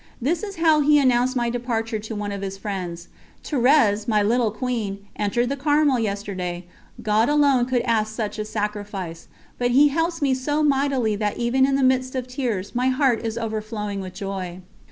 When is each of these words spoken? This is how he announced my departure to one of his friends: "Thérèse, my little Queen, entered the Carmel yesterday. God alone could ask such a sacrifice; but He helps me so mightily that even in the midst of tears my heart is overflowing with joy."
This 0.19 0.41
is 0.41 0.55
how 0.55 0.79
he 0.79 0.97
announced 0.97 1.35
my 1.35 1.51
departure 1.51 1.99
to 1.99 2.15
one 2.15 2.31
of 2.31 2.41
his 2.41 2.57
friends: 2.57 3.07
"Thérèse, 3.43 4.07
my 4.07 4.23
little 4.23 4.49
Queen, 4.49 5.05
entered 5.15 5.49
the 5.49 5.55
Carmel 5.55 5.99
yesterday. 5.99 6.65
God 7.03 7.29
alone 7.29 7.67
could 7.67 7.83
ask 7.83 8.11
such 8.15 8.39
a 8.39 8.45
sacrifice; 8.45 9.27
but 9.59 9.69
He 9.69 9.89
helps 9.89 10.19
me 10.19 10.33
so 10.33 10.63
mightily 10.63 11.15
that 11.17 11.37
even 11.37 11.67
in 11.67 11.75
the 11.75 11.83
midst 11.83 12.15
of 12.15 12.27
tears 12.27 12.73
my 12.73 12.87
heart 12.87 13.23
is 13.23 13.37
overflowing 13.37 14.01
with 14.01 14.15
joy." 14.15 14.61